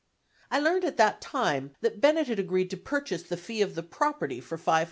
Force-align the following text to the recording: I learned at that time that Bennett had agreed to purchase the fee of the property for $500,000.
I 0.49 0.59
learned 0.59 0.83
at 0.83 0.97
that 0.97 1.21
time 1.21 1.75
that 1.81 2.01
Bennett 2.01 2.25
had 2.25 2.39
agreed 2.39 2.71
to 2.71 2.77
purchase 2.77 3.21
the 3.21 3.37
fee 3.37 3.61
of 3.61 3.75
the 3.75 3.83
property 3.83 4.39
for 4.41 4.57
$500,000. 4.57 4.79